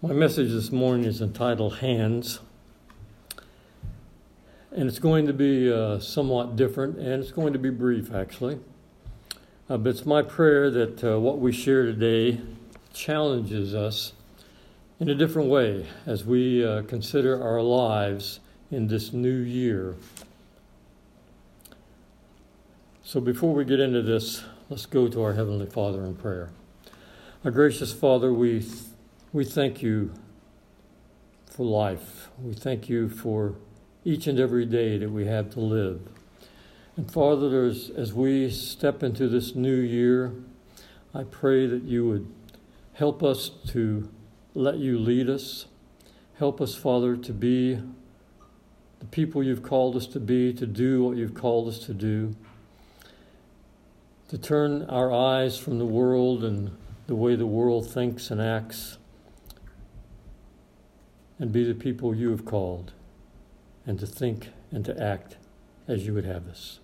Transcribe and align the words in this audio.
My 0.00 0.12
message 0.12 0.52
this 0.52 0.70
morning 0.70 1.06
is 1.06 1.20
entitled 1.20 1.78
Hands. 1.78 2.38
And 4.70 4.88
it's 4.88 5.00
going 5.00 5.26
to 5.26 5.32
be 5.32 5.72
uh, 5.72 5.98
somewhat 5.98 6.54
different, 6.54 6.98
and 6.98 7.20
it's 7.20 7.32
going 7.32 7.52
to 7.52 7.58
be 7.58 7.70
brief, 7.70 8.14
actually. 8.14 8.60
Uh, 9.68 9.76
but 9.76 9.90
it's 9.90 10.06
my 10.06 10.22
prayer 10.22 10.70
that 10.70 11.02
uh, 11.02 11.18
what 11.18 11.40
we 11.40 11.50
share 11.50 11.84
today 11.84 12.40
challenges 12.94 13.74
us 13.74 14.12
in 15.00 15.08
a 15.08 15.16
different 15.16 15.48
way 15.48 15.84
as 16.06 16.24
we 16.24 16.64
uh, 16.64 16.82
consider 16.82 17.42
our 17.42 17.60
lives 17.60 18.38
in 18.70 18.86
this 18.86 19.12
new 19.12 19.38
year. 19.38 19.96
So, 23.02 23.20
before 23.20 23.52
we 23.52 23.64
get 23.64 23.80
into 23.80 24.02
this, 24.02 24.44
let's 24.70 24.86
go 24.86 25.08
to 25.08 25.24
our 25.24 25.32
Heavenly 25.32 25.66
Father 25.66 26.04
in 26.04 26.14
prayer. 26.14 26.50
Our 27.44 27.50
gracious 27.50 27.92
Father, 27.92 28.32
we 28.32 28.64
we 29.32 29.44
thank 29.44 29.82
you 29.82 30.10
for 31.50 31.64
life. 31.64 32.28
We 32.42 32.54
thank 32.54 32.88
you 32.88 33.10
for 33.10 33.56
each 34.04 34.26
and 34.26 34.40
every 34.40 34.64
day 34.64 34.96
that 34.96 35.10
we 35.10 35.26
have 35.26 35.50
to 35.50 35.60
live. 35.60 36.00
And 36.96 37.10
Father, 37.10 37.66
as, 37.66 37.90
as 37.90 38.14
we 38.14 38.50
step 38.50 39.02
into 39.02 39.28
this 39.28 39.54
new 39.54 39.76
year, 39.76 40.32
I 41.14 41.24
pray 41.24 41.66
that 41.66 41.82
you 41.82 42.08
would 42.08 42.32
help 42.94 43.22
us 43.22 43.50
to 43.68 44.08
let 44.54 44.78
you 44.78 44.98
lead 44.98 45.28
us. 45.28 45.66
Help 46.38 46.60
us, 46.60 46.74
Father, 46.74 47.14
to 47.16 47.32
be 47.32 47.80
the 49.00 49.06
people 49.10 49.42
you've 49.42 49.62
called 49.62 49.94
us 49.94 50.06
to 50.06 50.20
be, 50.20 50.54
to 50.54 50.66
do 50.66 51.04
what 51.04 51.18
you've 51.18 51.34
called 51.34 51.68
us 51.68 51.78
to 51.80 51.92
do, 51.92 52.34
to 54.28 54.38
turn 54.38 54.84
our 54.84 55.12
eyes 55.12 55.58
from 55.58 55.78
the 55.78 55.86
world 55.86 56.42
and 56.42 56.74
the 57.06 57.14
way 57.14 57.36
the 57.36 57.46
world 57.46 57.90
thinks 57.90 58.30
and 58.30 58.40
acts 58.40 58.96
and 61.38 61.52
be 61.52 61.64
the 61.64 61.74
people 61.74 62.14
you 62.14 62.30
have 62.30 62.44
called, 62.44 62.92
and 63.86 63.98
to 64.00 64.06
think 64.06 64.48
and 64.70 64.84
to 64.84 65.02
act 65.02 65.36
as 65.86 66.06
you 66.06 66.14
would 66.14 66.24
have 66.24 66.48
us. 66.48 66.80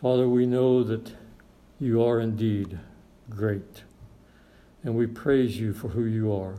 Father, 0.00 0.28
we 0.28 0.46
know 0.46 0.82
that 0.82 1.12
you 1.78 2.02
are 2.02 2.18
indeed 2.20 2.78
great, 3.30 3.82
and 4.82 4.94
we 4.94 5.06
praise 5.06 5.58
you 5.58 5.72
for 5.72 5.88
who 5.88 6.04
you 6.04 6.32
are. 6.32 6.56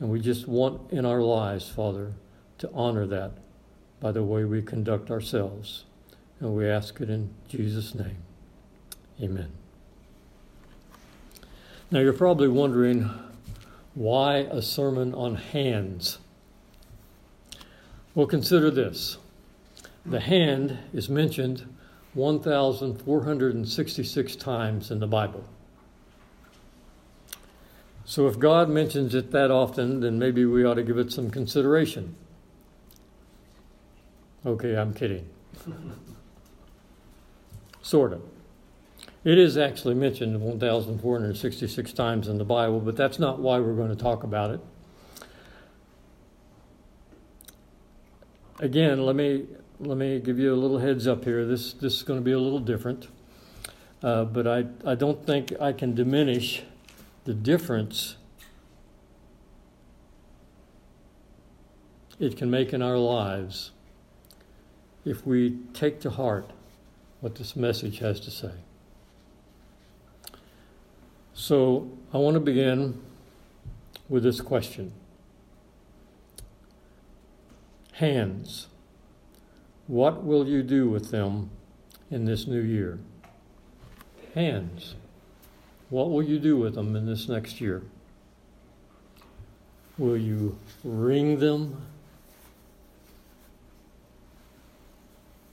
And 0.00 0.10
we 0.10 0.20
just 0.20 0.48
want 0.48 0.90
in 0.90 1.06
our 1.06 1.22
lives, 1.22 1.68
Father, 1.68 2.12
to 2.58 2.70
honor 2.72 3.06
that 3.06 3.32
by 4.00 4.12
the 4.12 4.24
way 4.24 4.44
we 4.44 4.60
conduct 4.60 5.10
ourselves. 5.10 5.84
And 6.40 6.54
we 6.54 6.68
ask 6.68 7.00
it 7.00 7.08
in 7.08 7.30
Jesus' 7.48 7.94
name. 7.94 8.18
Amen. 9.22 9.52
Now, 11.90 12.00
you're 12.00 12.12
probably 12.12 12.48
wondering 12.48 13.08
why 13.94 14.38
a 14.38 14.60
sermon 14.60 15.14
on 15.14 15.36
hands? 15.36 16.18
Well, 18.14 18.26
consider 18.26 18.70
this 18.70 19.16
the 20.06 20.20
hand 20.20 20.78
is 20.92 21.08
mentioned 21.08 21.66
1,466 22.14 24.36
times 24.36 24.90
in 24.90 24.98
the 25.00 25.06
Bible. 25.06 25.42
So, 28.04 28.26
if 28.26 28.38
God 28.38 28.68
mentions 28.68 29.14
it 29.14 29.30
that 29.30 29.50
often, 29.50 30.00
then 30.00 30.18
maybe 30.18 30.44
we 30.44 30.62
ought 30.64 30.74
to 30.74 30.82
give 30.82 30.98
it 30.98 31.10
some 31.10 31.30
consideration. 31.30 32.14
Okay, 34.44 34.76
I'm 34.76 34.92
kidding. 34.92 35.26
sort 37.82 38.12
of. 38.12 38.20
It 39.24 39.38
is 39.38 39.56
actually 39.56 39.94
mentioned 39.94 40.38
1,466 40.38 41.92
times 41.94 42.28
in 42.28 42.36
the 42.36 42.44
Bible, 42.44 42.78
but 42.80 42.94
that's 42.94 43.18
not 43.18 43.38
why 43.38 43.58
we're 43.58 43.74
going 43.74 43.88
to 43.88 43.96
talk 43.96 44.22
about 44.22 44.50
it. 44.50 44.60
Again, 48.60 49.04
let 49.04 49.16
me 49.16 49.46
let 49.80 49.96
me 49.96 50.20
give 50.20 50.38
you 50.38 50.54
a 50.54 50.56
little 50.56 50.78
heads 50.78 51.08
up 51.08 51.24
here. 51.24 51.44
This 51.46 51.72
this 51.72 51.94
is 51.94 52.02
going 52.02 52.20
to 52.20 52.24
be 52.24 52.32
a 52.32 52.38
little 52.38 52.60
different, 52.60 53.08
uh, 54.02 54.24
but 54.24 54.46
I 54.46 54.66
I 54.84 54.94
don't 54.94 55.26
think 55.26 55.52
I 55.58 55.72
can 55.72 55.94
diminish 55.94 56.62
the 57.24 57.34
difference 57.34 58.16
it 62.20 62.36
can 62.36 62.50
make 62.50 62.72
in 62.72 62.82
our 62.82 62.98
lives 62.98 63.72
if 65.04 65.26
we 65.26 65.58
take 65.72 66.00
to 66.00 66.10
heart 66.10 66.50
what 67.20 67.34
this 67.36 67.56
message 67.56 67.98
has 67.98 68.20
to 68.20 68.30
say. 68.30 68.52
So 71.44 71.90
I 72.10 72.16
want 72.16 72.36
to 72.36 72.40
begin 72.40 73.02
with 74.08 74.22
this 74.22 74.40
question 74.40 74.94
Hands. 77.92 78.66
What 79.86 80.24
will 80.24 80.48
you 80.48 80.62
do 80.62 80.88
with 80.88 81.10
them 81.10 81.50
in 82.10 82.24
this 82.24 82.46
new 82.46 82.62
year? 82.62 82.98
Hands. 84.34 84.94
What 85.90 86.10
will 86.10 86.22
you 86.22 86.38
do 86.38 86.56
with 86.56 86.76
them 86.76 86.96
in 86.96 87.04
this 87.04 87.28
next 87.28 87.60
year? 87.60 87.82
Will 89.98 90.16
you 90.16 90.58
wring 90.82 91.40
them? 91.40 91.84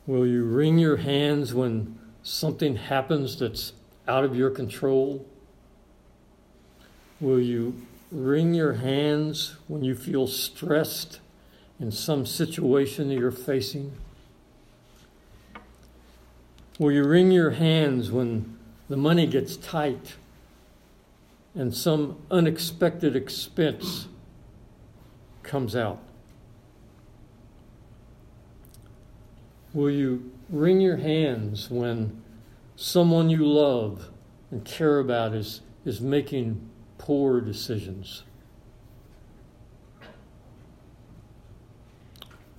Will 0.08 0.26
you 0.26 0.46
wring 0.46 0.80
your 0.80 0.96
hands 0.96 1.54
when 1.54 2.00
something 2.24 2.78
happens 2.78 3.38
that's 3.38 3.74
out 4.08 4.24
of 4.24 4.38
your 4.38 4.52
control? 4.52 5.28
Will 7.22 7.40
you 7.40 7.80
wring 8.12 8.56
your 8.56 8.74
hands 8.74 9.56
when 9.68 9.84
you 9.84 9.94
feel 9.94 10.26
stressed 10.26 11.20
in 11.80 11.92
some 11.92 12.26
situation 12.26 13.10
that 13.10 13.20
you're 13.20 13.32
facing? 13.32 13.94
Will 16.80 16.92
you 16.92 17.04
wring 17.04 17.32
your 17.32 17.52
hands 17.52 18.12
when 18.12 18.58
the 18.90 18.98
money 18.98 19.28
gets 19.28 19.56
tight 19.56 20.16
and 21.54 21.76
some 21.76 22.18
unexpected 22.32 23.16
expense 23.16 24.08
comes 25.44 25.76
out? 25.76 26.00
Will 29.76 29.92
you 29.92 30.32
wring 30.50 30.82
your 30.82 30.98
hands 30.98 31.70
when 31.70 32.24
someone 32.76 33.30
you 33.30 33.46
love 33.46 34.10
and 34.50 34.66
care 34.66 34.98
about 34.98 35.36
is, 35.36 35.62
is 35.86 36.02
making 36.02 36.68
poor 37.02 37.42
decisions? 37.42 38.22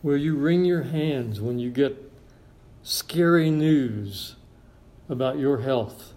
Will 0.03 0.17
you 0.17 0.35
wring 0.35 0.65
your 0.65 0.83
hands 0.83 1.41
when 1.41 1.61
you 1.61 1.71
get 1.71 2.11
scary 2.83 3.53
news 3.53 4.35
about 5.09 5.39
your 5.39 5.59
health 5.59 6.15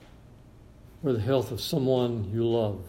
or 1.03 1.13
the 1.13 1.21
health 1.21 1.51
of 1.51 1.61
someone 1.61 2.31
you 2.33 2.43
love? 2.43 2.81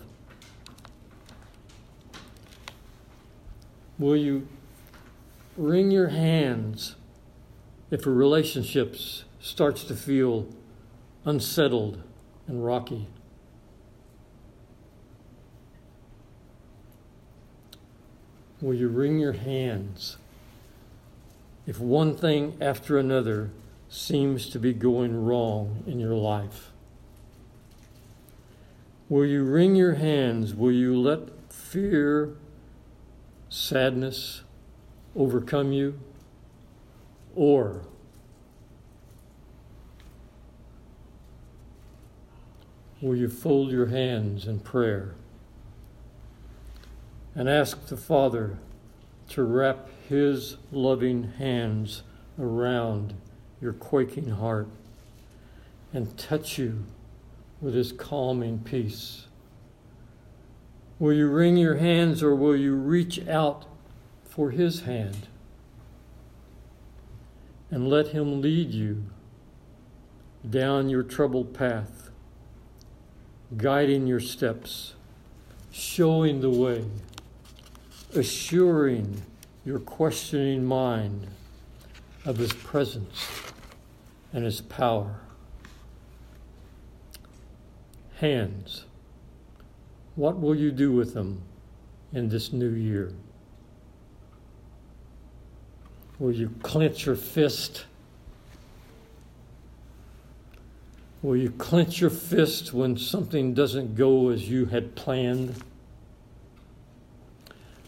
Will 3.99 4.17
you 4.17 4.49
wring 5.59 5.91
your 5.91 6.09
hands 6.09 6.97
if 7.91 8.07
a 8.07 8.11
relationship 8.11 8.97
starts 9.39 9.85
to 9.85 9.95
feel 9.95 10.49
unsettled 11.27 12.03
and 12.47 12.65
rocky? 12.65 13.09
Will 18.61 18.75
you 18.75 18.89
wring 18.89 19.19
your 19.19 19.35
hands 19.35 20.17
if 21.67 21.79
one 21.79 22.17
thing 22.17 22.57
after 22.61 22.99
another 22.99 23.51
seems 23.89 24.49
to 24.51 24.59
be 24.59 24.73
going 24.73 25.25
wrong 25.25 25.83
in 25.87 26.01
your 26.01 26.15
life? 26.15 26.71
Will 29.09 29.27
you 29.27 29.45
wring 29.45 29.77
your 29.77 29.95
hands? 29.95 30.55
Will 30.55 30.73
you 30.73 30.99
let 30.99 31.53
fear, 31.53 32.35
sadness 33.49 34.43
overcome 35.15 35.73
you? 35.73 36.01
Or 37.35 37.83
will 43.03 43.17
you 43.17 43.29
fold 43.29 43.71
your 43.71 43.87
hands 43.87 44.47
in 44.47 44.61
prayer? 44.61 45.15
And 47.37 47.49
ask 47.49 47.87
the 47.87 47.97
Father 47.97 48.59
to 49.29 49.45
wrap 49.45 49.89
His 50.09 50.57
loving 50.73 51.35
hands 51.39 52.03
around 52.39 53.15
your 53.61 53.73
quaking 53.73 54.31
heart 54.31 54.69
and 55.93 56.17
touch 56.19 56.59
you 56.59 56.85
with 57.61 57.75
His 57.75 57.93
calming 57.93 58.59
peace. 58.61 59.27
Will 60.99 61.13
you 61.13 61.29
wring 61.29 61.57
your 61.57 61.77
hands 61.77 62.23
or 62.23 62.35
will 62.35 62.57
you 62.57 62.75
reach 62.75 63.29
out 63.29 63.67
for 64.25 64.51
His 64.51 64.81
hand 64.83 65.29
and 67.71 67.89
let 67.89 68.09
Him 68.09 68.41
lead 68.41 68.73
you 68.73 69.05
down 70.49 70.89
your 70.89 71.03
troubled 71.03 71.53
path, 71.53 72.11
guiding 73.57 74.07
your 74.07 74.21
steps? 74.21 74.95
showing 75.77 76.41
the 76.41 76.51
way, 76.51 76.85
assuring 78.17 79.23
your 79.65 79.79
questioning 79.79 80.65
mind 80.65 81.27
of 82.25 82.39
His 82.39 82.53
presence 82.53 83.29
and 84.33 84.45
His 84.45 84.61
power. 84.61 85.21
Hands, 88.19 88.85
what 90.15 90.41
will 90.41 90.55
you 90.55 90.71
do 90.71 90.93
with 90.93 91.15
them 91.15 91.43
in 92.13 92.29
this 92.29 92.53
new 92.53 92.71
year? 92.71 93.13
Will 96.19 96.33
you 96.33 96.51
clench 96.63 97.05
your 97.05 97.17
fist? 97.17 97.85
Will 101.23 101.37
you 101.37 101.51
clench 101.51 102.01
your 102.01 102.11
fist 102.11 102.73
when 102.73 102.97
something 102.97 103.53
doesn't 103.53 103.97
go 103.97 104.31
as 104.31 104.49
you 104.49 104.67
had 104.67 104.95
planned? 104.95 105.63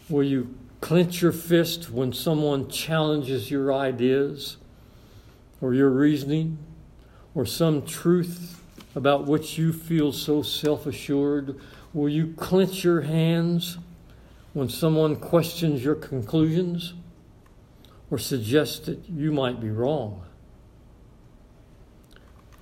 Will 0.09 0.23
you 0.23 0.55
clench 0.81 1.21
your 1.21 1.31
fist 1.31 1.91
when 1.91 2.13
someone 2.13 2.67
challenges 2.67 3.51
your 3.51 3.71
ideas 3.71 4.57
or 5.61 5.73
your 5.73 5.89
reasoning 5.89 6.57
or 7.35 7.45
some 7.45 7.85
truth 7.85 8.59
about 8.95 9.27
which 9.27 9.57
you 9.59 9.71
feel 9.71 10.11
so 10.11 10.41
self 10.41 10.87
assured? 10.87 11.59
Will 11.93 12.09
you 12.09 12.33
clench 12.37 12.83
your 12.83 13.01
hands 13.01 13.77
when 14.53 14.67
someone 14.67 15.15
questions 15.15 15.83
your 15.83 15.95
conclusions 15.95 16.93
or 18.09 18.17
suggests 18.17 18.79
that 18.87 19.07
you 19.07 19.31
might 19.31 19.61
be 19.61 19.69
wrong? 19.69 20.23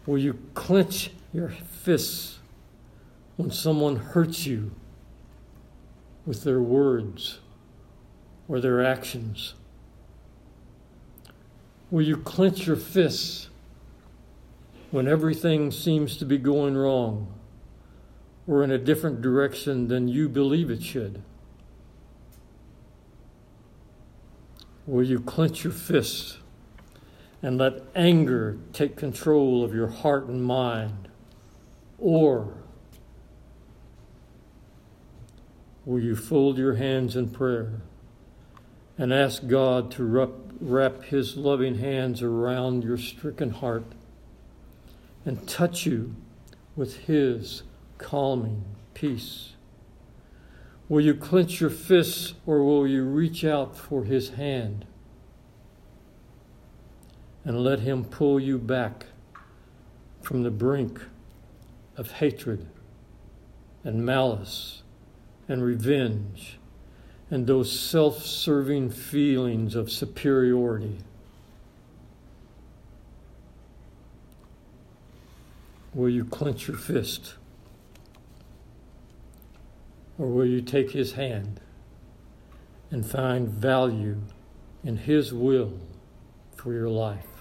Will 0.06 0.18
you 0.18 0.38
clench 0.54 1.12
your 1.34 1.50
fists 1.50 2.40
when 3.38 3.52
someone 3.52 3.96
hurts 3.96 4.46
you 4.46 4.72
with 6.28 6.44
their 6.44 6.62
words 6.62 7.40
or 8.50 8.60
their 8.60 8.86
actions? 8.86 9.56
Will 11.90 12.04
you 12.04 12.18
clench 12.18 12.68
your 12.68 12.76
fists 12.76 13.50
when 14.92 15.08
everything 15.08 15.72
seems 15.72 16.18
to 16.18 16.26
be 16.26 16.38
going 16.38 16.76
wrong 16.76 17.34
or 18.46 18.62
in 18.62 18.72
a 18.72 18.78
different 18.78 19.22
direction 19.22 19.88
than 19.88 20.10
you 20.10 20.28
believe 20.28 20.70
it 20.70 20.84
should? 20.84 21.24
Will 24.86 25.04
you 25.04 25.22
clench 25.22 25.64
your 25.64 25.74
fists 25.74 26.40
and 27.42 27.58
let 27.58 27.84
anger 27.96 28.58
take 28.74 28.98
control 28.98 29.64
of 29.64 29.74
your 29.74 29.88
heart 29.88 30.28
and 30.28 30.44
mind? 30.44 31.08
Or 32.00 32.54
will 35.88 36.02
you 36.02 36.18
fold 36.18 36.58
your 36.58 36.76
hands 36.76 37.16
in 37.16 37.30
prayer 37.30 37.80
and 38.98 39.14
ask 39.14 39.48
God 39.48 39.90
to 39.92 40.04
wrap, 40.60 41.04
His 41.06 41.38
loving 41.38 41.76
hands 41.76 42.22
around 42.22 42.84
your 42.84 42.98
stricken 42.98 43.52
heart 43.52 43.86
and 45.24 45.48
touch 45.48 45.86
you 45.86 46.14
with 46.76 47.06
His 47.06 47.64
calming 47.98 48.66
peace? 48.94 49.54
Will 50.90 51.00
you 51.00 51.14
clench 51.14 51.62
your 51.62 51.70
fists 51.70 52.34
or 52.46 52.66
will 52.66 52.86
you 52.86 53.06
reach 53.06 53.46
out 53.46 53.78
for 53.78 54.04
His 54.04 54.32
hand? 54.32 54.86
and 57.46 57.64
let 57.64 57.80
Him 57.80 58.04
pull 58.04 58.42
you 58.42 58.58
back 58.58 59.06
from 60.22 60.44
the 60.44 60.52
brink 60.52 61.00
of 61.96 62.12
hatred 62.12 62.68
and 63.86 64.06
malice 64.06 64.84
and 65.48 65.64
revenge 65.64 66.58
and 67.30 67.46
those 67.46 67.78
self 67.78 68.24
serving 68.24 68.90
feelings 68.90 69.76
of 69.76 69.92
superiority. 69.92 70.98
Will 75.94 76.10
you 76.10 76.26
clench 76.26 76.68
your 76.68 76.78
fist? 76.78 77.36
Or 80.20 80.28
will 80.28 80.46
you 80.46 80.62
take 80.62 80.92
his 80.92 81.14
hand 81.14 81.60
and 82.92 83.06
find 83.06 83.50
value 83.50 84.18
in 84.84 84.98
his 84.98 85.34
will 85.34 85.80
for 86.56 86.74
your 86.74 86.90
life? 86.90 87.37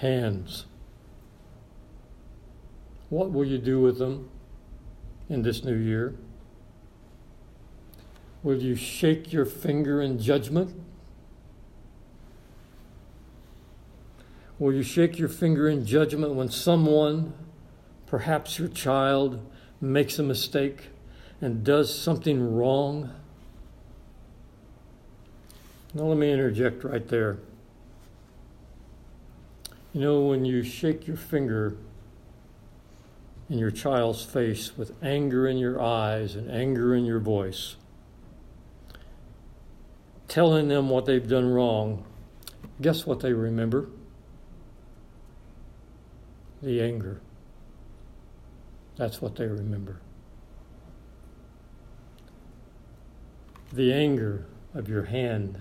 Hands. 0.00 0.64
What 3.10 3.32
will 3.32 3.44
you 3.44 3.58
do 3.58 3.80
with 3.80 3.98
them 3.98 4.30
in 5.28 5.42
this 5.42 5.62
new 5.62 5.76
year? 5.76 6.14
Will 8.42 8.62
you 8.62 8.74
shake 8.74 9.32
your 9.32 9.44
finger 9.44 10.00
in 10.00 10.18
judgment? 10.18 10.74
Will 14.58 14.72
you 14.72 14.82
shake 14.82 15.18
your 15.18 15.28
finger 15.28 15.68
in 15.68 15.84
judgment 15.84 16.34
when 16.34 16.50
someone, 16.50 17.34
perhaps 18.06 18.58
your 18.58 18.68
child, 18.68 19.44
makes 19.80 20.18
a 20.18 20.22
mistake 20.22 20.88
and 21.40 21.64
does 21.64 21.94
something 21.96 22.54
wrong? 22.54 23.10
Now, 25.92 26.04
let 26.04 26.16
me 26.16 26.32
interject 26.32 26.84
right 26.84 27.06
there. 27.08 27.38
You 29.92 30.00
know, 30.00 30.20
when 30.20 30.44
you 30.44 30.62
shake 30.62 31.08
your 31.08 31.16
finger 31.16 31.76
in 33.48 33.58
your 33.58 33.72
child's 33.72 34.24
face 34.24 34.76
with 34.76 34.92
anger 35.02 35.48
in 35.48 35.58
your 35.58 35.82
eyes 35.82 36.36
and 36.36 36.48
anger 36.48 36.94
in 36.94 37.04
your 37.04 37.18
voice, 37.18 37.74
telling 40.28 40.68
them 40.68 40.88
what 40.88 41.06
they've 41.06 41.28
done 41.28 41.52
wrong, 41.52 42.04
guess 42.80 43.04
what 43.04 43.18
they 43.18 43.32
remember? 43.32 43.88
The 46.62 46.80
anger. 46.80 47.20
That's 48.96 49.20
what 49.20 49.34
they 49.34 49.46
remember. 49.46 50.00
The 53.72 53.92
anger 53.92 54.46
of 54.72 54.88
your 54.88 55.04
hand 55.04 55.60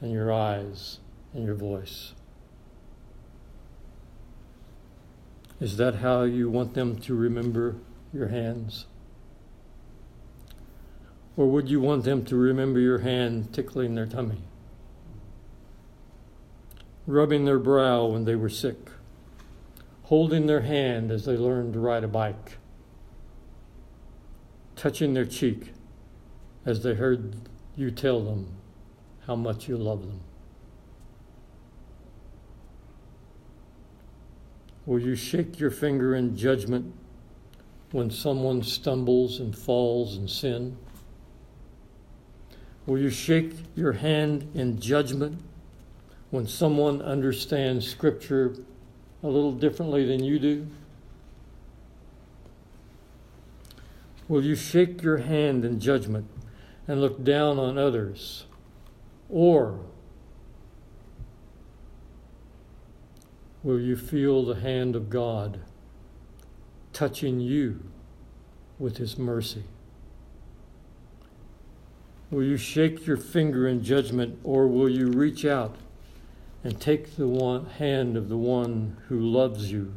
and 0.00 0.12
your 0.12 0.32
eyes 0.32 1.00
and 1.34 1.44
your 1.44 1.56
voice. 1.56 2.14
Is 5.64 5.78
that 5.78 5.94
how 5.94 6.24
you 6.24 6.50
want 6.50 6.74
them 6.74 6.98
to 6.98 7.14
remember 7.14 7.76
your 8.12 8.28
hands? 8.28 8.84
Or 11.38 11.46
would 11.46 11.70
you 11.70 11.80
want 11.80 12.04
them 12.04 12.22
to 12.26 12.36
remember 12.36 12.78
your 12.78 12.98
hand 12.98 13.54
tickling 13.54 13.94
their 13.94 14.04
tummy? 14.04 14.42
Rubbing 17.06 17.46
their 17.46 17.58
brow 17.58 18.04
when 18.04 18.26
they 18.26 18.34
were 18.34 18.50
sick? 18.50 18.76
Holding 20.02 20.44
their 20.44 20.60
hand 20.60 21.10
as 21.10 21.24
they 21.24 21.38
learned 21.38 21.72
to 21.72 21.80
ride 21.80 22.04
a 22.04 22.08
bike? 22.08 22.58
Touching 24.76 25.14
their 25.14 25.24
cheek 25.24 25.72
as 26.66 26.82
they 26.82 26.92
heard 26.92 27.36
you 27.74 27.90
tell 27.90 28.20
them 28.20 28.48
how 29.26 29.34
much 29.34 29.66
you 29.66 29.78
love 29.78 30.02
them? 30.02 30.20
Will 34.86 34.98
you 34.98 35.16
shake 35.16 35.58
your 35.58 35.70
finger 35.70 36.14
in 36.14 36.36
judgment 36.36 36.92
when 37.90 38.10
someone 38.10 38.62
stumbles 38.62 39.40
and 39.40 39.56
falls 39.56 40.16
in 40.16 40.28
sin? 40.28 40.76
Will 42.86 42.98
you 42.98 43.08
shake 43.08 43.54
your 43.74 43.92
hand 43.92 44.50
in 44.54 44.78
judgment 44.78 45.40
when 46.30 46.46
someone 46.46 47.00
understands 47.00 47.88
Scripture 47.88 48.54
a 49.22 49.26
little 49.26 49.52
differently 49.52 50.04
than 50.04 50.22
you 50.22 50.38
do? 50.38 50.66
Will 54.28 54.44
you 54.44 54.54
shake 54.54 55.02
your 55.02 55.18
hand 55.18 55.64
in 55.64 55.80
judgment 55.80 56.26
and 56.86 57.00
look 57.00 57.24
down 57.24 57.58
on 57.58 57.78
others? 57.78 58.44
Or 59.30 59.80
will 63.64 63.80
you 63.80 63.96
feel 63.96 64.44
the 64.44 64.60
hand 64.60 64.94
of 64.94 65.08
God 65.08 65.58
touching 66.92 67.40
you 67.40 67.80
with 68.78 68.98
His 68.98 69.18
mercy? 69.18 69.64
Will 72.30 72.44
you 72.44 72.58
shake 72.58 73.06
your 73.06 73.16
finger 73.16 73.66
in 73.66 73.82
judgment, 73.82 74.38
or 74.44 74.68
will 74.68 74.88
you 74.88 75.08
reach 75.08 75.44
out 75.46 75.76
and 76.62 76.78
take 76.78 77.16
the 77.16 77.26
one 77.26 77.66
hand 77.66 78.16
of 78.16 78.28
the 78.28 78.36
one 78.36 78.98
who 79.08 79.18
loves 79.18 79.72
you, 79.72 79.94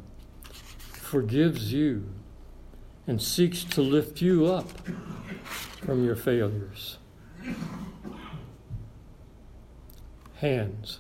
forgives 0.93 1.73
you, 1.73 2.05
and 3.05 3.21
seeks 3.21 3.63
to 3.65 3.81
lift 3.81 4.21
you 4.21 4.45
up 4.45 4.69
from 5.81 6.05
your 6.05 6.15
failures? 6.15 6.99
Hands 10.35 10.99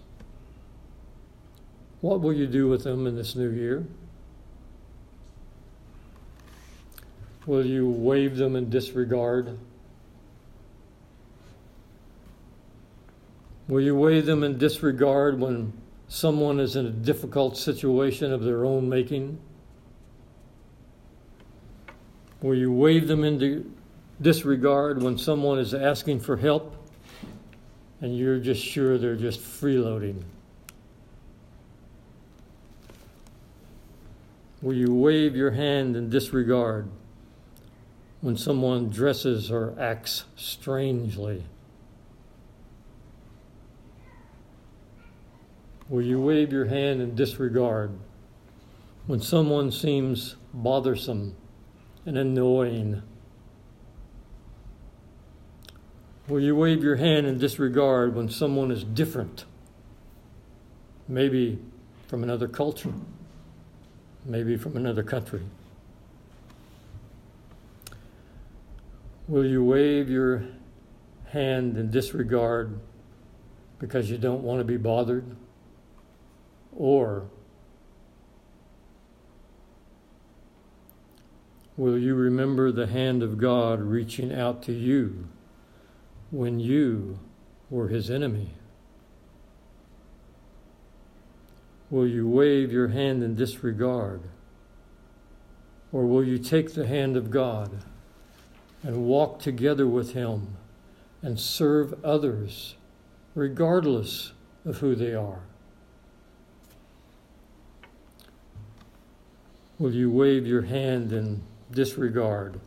What 2.01 2.21
will 2.21 2.33
you 2.33 2.47
do 2.47 2.67
with 2.67 2.83
them 2.83 3.07
in 3.07 3.15
this 3.15 3.35
new 3.35 3.49
year? 3.49 3.85
Will 7.47 7.65
you 7.65 7.89
wave 7.89 8.37
them 8.37 8.55
in 8.55 8.69
disregard? 8.69 9.57
Will 13.67 13.81
you 13.81 13.95
wave 13.95 14.25
them 14.25 14.43
in 14.43 14.57
disregard 14.57 15.39
when 15.39 15.73
someone 16.07 16.59
is 16.59 16.75
in 16.75 16.85
a 16.85 16.91
difficult 16.91 17.57
situation 17.57 18.31
of 18.31 18.43
their 18.43 18.65
own 18.65 18.87
making? 18.87 19.39
Will 22.41 22.55
you 22.55 22.71
wave 22.71 23.07
them 23.07 23.23
into 23.23 23.71
disregard 24.21 25.01
when 25.01 25.17
someone 25.17 25.57
is 25.57 25.73
asking 25.73 26.19
for 26.19 26.37
help 26.37 26.75
and 28.01 28.17
you're 28.17 28.39
just 28.39 28.63
sure 28.63 28.97
they're 28.97 29.15
just 29.15 29.39
freeloading? 29.39 30.21
Will 34.67 34.75
you 34.75 34.93
wave 34.93 35.33
your 35.33 35.51
hand 35.51 35.95
in 35.95 36.09
disregard 36.09 36.89
when 38.19 38.35
someone 38.35 38.89
dresses 38.89 39.49
or 39.49 39.73
acts 39.79 40.25
strangely? 40.35 41.45
Will 45.87 46.01
you 46.01 46.19
wave 46.19 46.51
your 46.51 46.65
hand 46.65 47.01
in 47.01 47.15
disregard 47.15 47.97
when 49.05 49.21
someone 49.21 49.71
seems 49.71 50.35
bothersome 50.53 51.37
and 52.05 52.17
annoying? 52.17 53.01
Will 56.27 56.41
you 56.41 56.57
wave 56.57 56.83
your 56.83 56.97
hand 56.97 57.25
in 57.25 57.37
disregard 57.37 58.15
when 58.15 58.27
someone 58.27 58.71
is 58.71 58.83
different? 58.83 59.45
Maybe 61.07 61.57
from 62.09 62.21
another 62.21 62.49
culture, 62.49 62.91
maybe 64.27 64.57
from 64.57 64.75
another 64.75 65.03
country. 65.03 65.41
Will 69.27 69.45
you 69.45 69.63
wave 69.63 70.09
your 70.09 70.43
hand 71.29 71.77
in 71.77 71.89
disregard 71.89 72.79
because 73.79 74.11
you 74.11 74.17
don't 74.17 74.43
want 74.43 74.59
to 74.59 74.65
be 74.65 74.77
bothered? 74.77 75.35
Or 76.75 77.27
will 81.77 81.97
you 81.97 82.13
remember 82.13 82.71
the 82.71 82.87
hand 82.87 83.23
of 83.23 83.37
God 83.37 83.81
reaching 83.81 84.33
out 84.33 84.61
to 84.63 84.73
you 84.73 85.27
when 86.31 86.59
you 86.59 87.19
were 87.69 87.87
his 87.87 88.09
enemy? 88.09 88.51
Will 91.89 92.07
you 92.07 92.27
wave 92.27 92.71
your 92.71 92.89
hand 92.89 93.23
in 93.23 93.35
disregard? 93.35 94.21
Or 95.91 96.05
will 96.05 96.23
you 96.23 96.37
take 96.37 96.73
the 96.73 96.85
hand 96.85 97.15
of 97.15 97.31
God 97.31 97.83
and 98.83 99.05
walk 99.05 99.39
together 99.39 99.87
with 99.87 100.13
him 100.13 100.57
and 101.21 101.39
serve 101.39 101.93
others 102.03 102.75
regardless 103.35 104.33
of 104.65 104.77
who 104.77 104.95
they 104.95 105.13
are? 105.13 105.41
Will 109.79 109.93
you 109.93 110.11
wave 110.11 110.45
your 110.45 110.63
hand 110.63 111.13
in 111.13 111.43
disregard? 111.71 112.59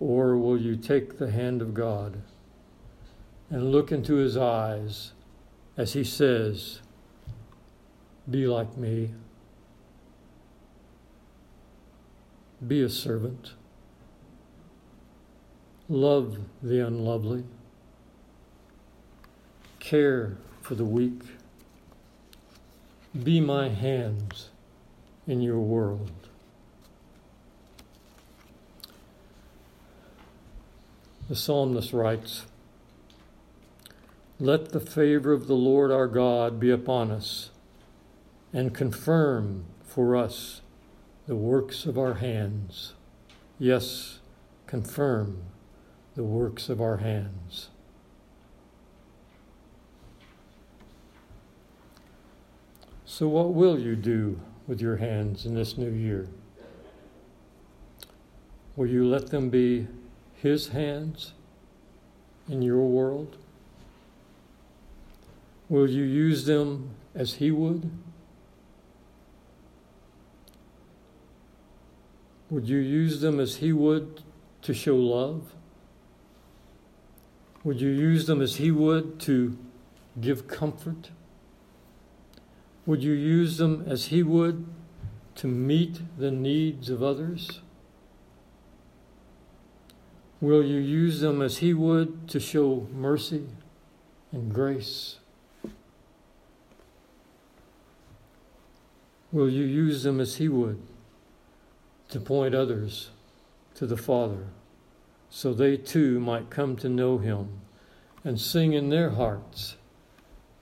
Or 0.00 0.36
will 0.36 0.60
you 0.60 0.76
take 0.76 1.18
the 1.18 1.30
hand 1.30 1.62
of 1.62 1.74
God 1.74 2.20
and 3.50 3.72
look 3.72 3.90
into 3.90 4.16
his 4.16 4.36
eyes 4.36 5.12
as 5.78 5.92
he 5.92 6.02
says, 6.02 6.80
Be 8.28 8.48
like 8.48 8.76
me, 8.76 9.10
be 12.66 12.82
a 12.82 12.88
servant, 12.88 13.52
love 15.88 16.38
the 16.62 16.84
unlovely, 16.84 17.44
care 19.78 20.36
for 20.60 20.74
the 20.74 20.84
weak? 20.84 21.22
Be 23.22 23.40
my 23.40 23.68
hands 23.68 24.50
in 25.28 25.40
your 25.40 25.60
world. 25.60 26.10
The 31.28 31.36
psalmist 31.36 31.92
writes, 31.92 32.46
Let 34.40 34.70
the 34.70 34.78
favor 34.78 35.32
of 35.32 35.48
the 35.48 35.54
Lord 35.54 35.90
our 35.90 36.06
God 36.06 36.60
be 36.60 36.70
upon 36.70 37.10
us, 37.10 37.50
and 38.52 38.72
confirm 38.72 39.64
for 39.82 40.14
us 40.14 40.62
the 41.26 41.34
works 41.34 41.86
of 41.86 41.98
our 41.98 42.14
hands. 42.14 42.94
Yes, 43.58 44.20
confirm 44.68 45.42
the 46.14 46.22
works 46.22 46.68
of 46.68 46.80
our 46.80 46.98
hands. 46.98 47.70
So, 53.04 53.26
what 53.26 53.54
will 53.54 53.76
you 53.76 53.96
do 53.96 54.38
with 54.68 54.80
your 54.80 54.98
hands 54.98 55.46
in 55.46 55.54
this 55.54 55.76
new 55.76 55.90
year? 55.90 56.28
Will 58.76 58.86
you 58.86 59.04
let 59.04 59.30
them 59.30 59.50
be 59.50 59.88
His 60.34 60.68
hands 60.68 61.32
in 62.48 62.62
your 62.62 62.86
world? 62.86 63.36
Will 65.68 65.88
you 65.88 66.02
use 66.02 66.46
them 66.46 66.94
as 67.14 67.34
He 67.34 67.50
would? 67.50 67.90
Would 72.50 72.68
you 72.68 72.78
use 72.78 73.20
them 73.20 73.38
as 73.38 73.56
He 73.56 73.72
would 73.72 74.22
to 74.62 74.72
show 74.72 74.96
love? 74.96 75.52
Would 77.64 77.80
you 77.80 77.90
use 77.90 78.26
them 78.26 78.40
as 78.40 78.56
He 78.56 78.70
would 78.70 79.20
to 79.20 79.58
give 80.18 80.48
comfort? 80.48 81.10
Would 82.86 83.02
you 83.02 83.12
use 83.12 83.58
them 83.58 83.84
as 83.86 84.06
He 84.06 84.22
would 84.22 84.66
to 85.34 85.46
meet 85.46 86.00
the 86.18 86.30
needs 86.30 86.88
of 86.88 87.02
others? 87.02 87.60
Will 90.40 90.64
you 90.64 90.78
use 90.78 91.20
them 91.20 91.42
as 91.42 91.58
He 91.58 91.74
would 91.74 92.28
to 92.28 92.40
show 92.40 92.86
mercy 92.94 93.46
and 94.32 94.54
grace? 94.54 95.18
Will 99.30 99.50
you 99.50 99.64
use 99.64 100.02
them 100.02 100.20
as 100.20 100.36
He 100.36 100.48
would 100.48 100.80
to 102.08 102.20
point 102.20 102.54
others 102.54 103.10
to 103.74 103.86
the 103.86 103.96
Father 103.96 104.46
so 105.28 105.52
they 105.52 105.76
too 105.76 106.18
might 106.18 106.48
come 106.48 106.76
to 106.76 106.88
know 106.88 107.18
Him 107.18 107.60
and 108.24 108.40
sing 108.40 108.72
in 108.72 108.88
their 108.88 109.10
hearts, 109.10 109.76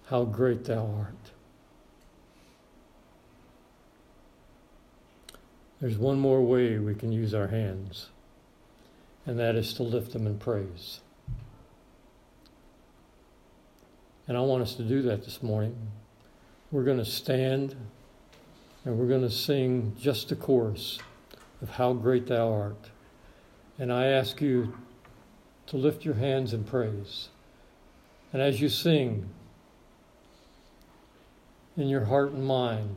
How 0.06 0.24
great 0.24 0.64
Thou 0.64 0.86
art? 0.98 1.14
There's 5.80 5.98
one 5.98 6.18
more 6.18 6.42
way 6.42 6.78
we 6.78 6.94
can 6.94 7.12
use 7.12 7.34
our 7.34 7.48
hands, 7.48 8.08
and 9.26 9.38
that 9.38 9.56
is 9.56 9.74
to 9.74 9.82
lift 9.82 10.12
them 10.12 10.26
in 10.26 10.38
praise. 10.38 11.00
And 14.26 14.36
I 14.36 14.40
want 14.40 14.62
us 14.62 14.74
to 14.74 14.82
do 14.82 15.02
that 15.02 15.24
this 15.24 15.42
morning. 15.42 15.76
We're 16.72 16.82
going 16.82 16.98
to 16.98 17.04
stand 17.04 17.76
and 18.86 18.96
we're 18.96 19.08
going 19.08 19.20
to 19.22 19.30
sing 19.30 19.92
just 19.98 20.30
a 20.30 20.36
chorus 20.36 21.00
of 21.60 21.68
How 21.68 21.92
Great 21.92 22.28
Thou 22.28 22.52
Art. 22.52 22.90
And 23.80 23.92
I 23.92 24.06
ask 24.06 24.40
you 24.40 24.74
to 25.66 25.76
lift 25.76 26.04
your 26.04 26.14
hands 26.14 26.54
in 26.54 26.62
praise. 26.62 27.28
And 28.32 28.40
as 28.40 28.60
you 28.60 28.68
sing, 28.68 29.28
in 31.76 31.88
your 31.88 32.04
heart 32.04 32.30
and 32.30 32.46
mind, 32.46 32.96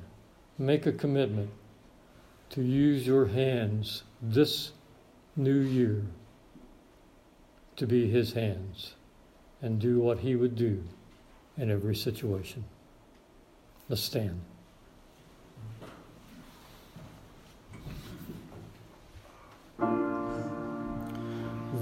make 0.60 0.86
a 0.86 0.91
commitment 0.91 1.50
to 2.51 2.62
use 2.62 3.08
your 3.08 3.25
hands 3.25 4.03
this 4.22 4.72
new 5.36 5.60
year 5.60 6.03
to 7.77 7.88
be 7.88 8.08
His 8.08 8.34
hands 8.34 8.93
and 9.60 9.79
do 9.79 10.00
what 10.00 10.19
He 10.19 10.36
would 10.36 10.55
do 10.55 10.84
in 11.58 11.72
every 11.72 11.96
situation. 11.96 12.63
Let's 13.89 14.03
stand. 14.03 14.39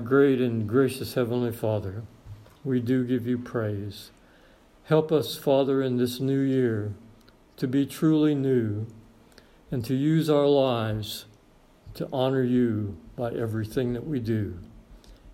Great 0.00 0.40
and 0.40 0.68
gracious 0.68 1.14
Heavenly 1.14 1.52
Father, 1.52 2.02
we 2.64 2.80
do 2.80 3.04
give 3.04 3.26
you 3.26 3.38
praise. 3.38 4.10
Help 4.84 5.12
us, 5.12 5.36
Father, 5.36 5.82
in 5.82 5.96
this 5.96 6.20
new 6.20 6.40
year 6.40 6.94
to 7.56 7.68
be 7.68 7.86
truly 7.86 8.34
new 8.34 8.86
and 9.70 9.84
to 9.84 9.94
use 9.94 10.28
our 10.28 10.46
lives 10.46 11.26
to 11.94 12.08
honor 12.12 12.42
you 12.42 12.96
by 13.16 13.30
everything 13.32 13.92
that 13.92 14.06
we 14.06 14.18
do. 14.18 14.58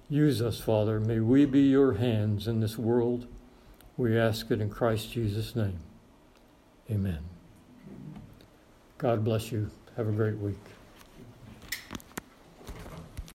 Use 0.09 0.41
us, 0.41 0.61
Father. 0.61 1.01
May 1.01 1.21
we 1.21 1.47
be 1.47 1.63
your 1.63 1.95
hands 1.95 2.47
in 2.47 2.61
this 2.61 2.79
world. 2.79 3.27
We 3.97 4.19
ask 4.19 4.51
it 4.51 4.61
in 4.61 4.71
Christ 4.71 5.13
Jesus' 5.13 5.57
name. 5.57 5.79
Amen. 6.91 7.21
God 8.99 9.25
bless 9.25 9.51
you. 9.51 9.71
Have 9.97 10.09
a 10.09 10.13
great 10.13 10.39
week. 10.39 10.76